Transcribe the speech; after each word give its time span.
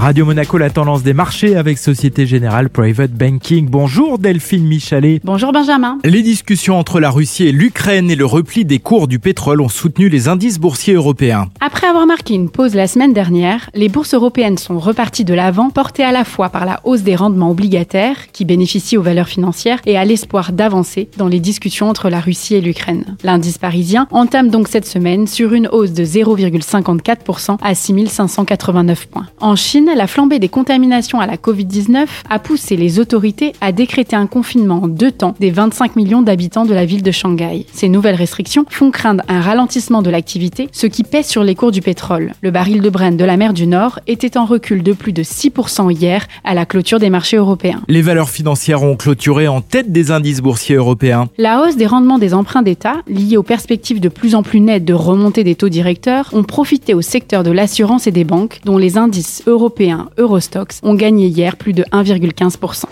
Radio 0.00 0.24
Monaco, 0.24 0.56
la 0.56 0.70
tendance 0.70 1.02
des 1.02 1.12
marchés 1.12 1.56
avec 1.56 1.76
Société 1.76 2.26
Générale 2.26 2.70
Private 2.70 3.10
Banking. 3.10 3.68
Bonjour 3.68 4.18
Delphine 4.18 4.66
Michalet. 4.66 5.20
Bonjour 5.24 5.52
Benjamin. 5.52 5.98
Les 6.04 6.22
discussions 6.22 6.78
entre 6.78 7.00
la 7.00 7.10
Russie 7.10 7.48
et 7.48 7.52
l'Ukraine 7.52 8.10
et 8.10 8.16
le 8.16 8.24
repli 8.24 8.64
des 8.64 8.78
cours 8.78 9.08
du 9.08 9.18
pétrole 9.18 9.60
ont 9.60 9.68
soutenu 9.68 10.08
les 10.08 10.26
indices 10.26 10.58
boursiers 10.58 10.94
européens. 10.94 11.48
Après 11.60 11.86
avoir 11.86 12.06
marqué 12.06 12.32
une 12.32 12.48
pause 12.48 12.74
la 12.74 12.86
semaine 12.86 13.12
dernière, 13.12 13.68
les 13.74 13.90
bourses 13.90 14.14
européennes 14.14 14.56
sont 14.56 14.78
reparties 14.78 15.26
de 15.26 15.34
l'avant, 15.34 15.68
portées 15.68 16.02
à 16.02 16.12
la 16.12 16.24
fois 16.24 16.48
par 16.48 16.64
la 16.64 16.80
hausse 16.84 17.02
des 17.02 17.14
rendements 17.14 17.50
obligataires, 17.50 18.32
qui 18.32 18.46
bénéficient 18.46 18.96
aux 18.96 19.02
valeurs 19.02 19.28
financières, 19.28 19.80
et 19.84 19.98
à 19.98 20.06
l'espoir 20.06 20.52
d'avancer 20.52 21.10
dans 21.18 21.28
les 21.28 21.40
discussions 21.40 21.90
entre 21.90 22.08
la 22.08 22.20
Russie 22.20 22.54
et 22.54 22.62
l'Ukraine. 22.62 23.18
L'indice 23.22 23.58
parisien 23.58 24.08
entame 24.12 24.48
donc 24.48 24.68
cette 24.68 24.86
semaine 24.86 25.26
sur 25.26 25.52
une 25.52 25.68
hausse 25.68 25.92
de 25.92 26.04
0,54% 26.04 27.58
à 27.60 27.74
6589 27.74 29.06
points. 29.06 29.26
En 29.40 29.56
Chine, 29.56 29.89
la 29.94 30.06
flambée 30.06 30.38
des 30.38 30.48
contaminations 30.48 31.20
à 31.20 31.26
la 31.26 31.36
Covid-19 31.36 32.06
a 32.28 32.38
poussé 32.38 32.76
les 32.76 32.98
autorités 32.98 33.52
à 33.60 33.72
décréter 33.72 34.16
un 34.16 34.26
confinement 34.26 34.82
en 34.82 34.88
deux 34.88 35.10
temps 35.10 35.34
des 35.40 35.50
25 35.50 35.96
millions 35.96 36.22
d'habitants 36.22 36.64
de 36.64 36.74
la 36.74 36.84
ville 36.84 37.02
de 37.02 37.10
Shanghai. 37.10 37.66
Ces 37.72 37.88
nouvelles 37.88 38.14
restrictions 38.14 38.64
font 38.68 38.90
craindre 38.90 39.24
un 39.28 39.40
ralentissement 39.40 40.02
de 40.02 40.10
l'activité, 40.10 40.68
ce 40.72 40.86
qui 40.86 41.04
pèse 41.04 41.26
sur 41.26 41.44
les 41.44 41.54
cours 41.54 41.70
du 41.70 41.82
pétrole. 41.82 42.32
Le 42.42 42.50
baril 42.50 42.80
de 42.80 42.90
Brent 42.90 43.16
de 43.16 43.24
la 43.24 43.36
mer 43.36 43.52
du 43.52 43.66
Nord 43.66 44.00
était 44.06 44.36
en 44.36 44.44
recul 44.44 44.82
de 44.82 44.92
plus 44.92 45.12
de 45.12 45.22
6% 45.22 45.92
hier 45.92 46.26
à 46.44 46.54
la 46.54 46.66
clôture 46.66 46.98
des 46.98 47.10
marchés 47.10 47.36
européens. 47.36 47.82
Les 47.88 48.02
valeurs 48.02 48.30
financières 48.30 48.82
ont 48.82 48.96
clôturé 48.96 49.48
en 49.48 49.60
tête 49.60 49.92
des 49.92 50.10
indices 50.10 50.40
boursiers 50.40 50.76
européens. 50.76 51.28
La 51.38 51.62
hausse 51.62 51.76
des 51.76 51.86
rendements 51.86 52.18
des 52.18 52.34
emprunts 52.34 52.62
d'État, 52.62 52.96
liée 53.08 53.36
aux 53.36 53.42
perspectives 53.42 54.00
de 54.00 54.08
plus 54.08 54.34
en 54.34 54.42
plus 54.42 54.60
nettes 54.60 54.84
de 54.84 54.94
remontée 54.94 55.44
des 55.44 55.54
taux 55.54 55.68
directeurs, 55.68 56.30
ont 56.32 56.44
profité 56.44 56.94
au 56.94 57.02
secteur 57.02 57.42
de 57.42 57.50
l'assurance 57.50 58.06
et 58.06 58.12
des 58.12 58.24
banques, 58.24 58.60
dont 58.64 58.78
les 58.78 58.98
indices 58.98 59.42
européens 59.70 60.10
Eurostox 60.18 60.80
ont 60.82 60.94
gagné 60.94 61.28
hier 61.28 61.56
plus 61.56 61.72
de 61.72 61.84
1,15%. 61.92 62.84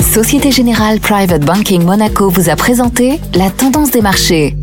Société 0.00 0.52
Générale 0.52 1.00
Private 1.00 1.44
Banking 1.44 1.82
Monaco 1.82 2.28
vous 2.28 2.48
a 2.48 2.54
présenté 2.54 3.18
la 3.34 3.50
tendance 3.50 3.90
des 3.90 4.00
marchés. 4.00 4.54